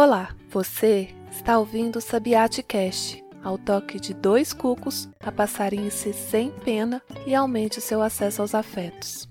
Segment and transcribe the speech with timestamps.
[0.00, 6.52] Olá, você está ouvindo o Sabiate Cast, ao toque de dois cucos, a passarinhe-se sem
[6.60, 9.28] pena e aumente o seu acesso aos afetos.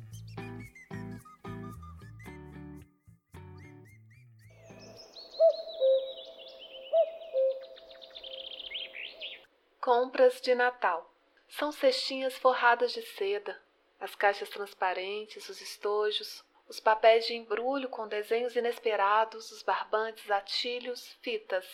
[9.79, 11.09] Compras de Natal.
[11.47, 13.57] São cestinhas forradas de seda,
[14.01, 21.15] as caixas transparentes, os estojos, os papéis de embrulho com desenhos inesperados, os barbantes, atilhos,
[21.21, 21.65] fitas.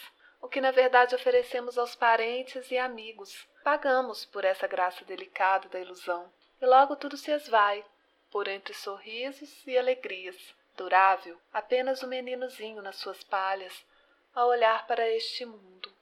[0.42, 3.48] O que na verdade oferecemos aos parentes e amigos.
[3.64, 6.32] Pagamos por essa graça delicada da ilusão.
[6.62, 7.84] E logo tudo se esvai,
[8.30, 10.36] por entre sorrisos e alegrias.
[10.76, 13.86] Durável, apenas o meninozinho nas suas palhas,
[14.34, 15.94] a olhar para este mundo.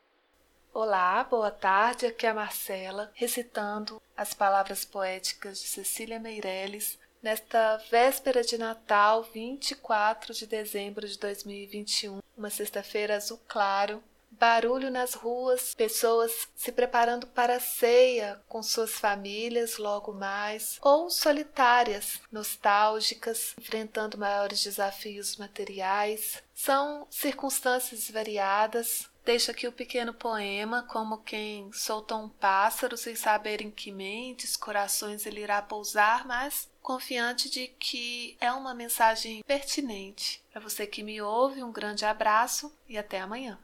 [0.74, 7.78] Olá, boa tarde, aqui é a Marcela, recitando as palavras poéticas de Cecília Meirelles nesta
[7.90, 15.76] véspera de Natal, 24 de dezembro de 2021, uma sexta-feira azul claro, barulho nas ruas,
[15.76, 24.18] pessoas se preparando para a ceia com suas famílias logo mais, ou solitárias, nostálgicas, enfrentando
[24.18, 26.42] maiores desafios materiais.
[26.56, 33.62] São circunstâncias variadas, Deixo aqui o pequeno poema, como quem soltou um pássaro sem saber
[33.62, 40.44] em que mentes, corações ele irá pousar, mas confiante de que é uma mensagem pertinente.
[40.52, 43.60] Para você que me ouve, um grande abraço e até amanhã.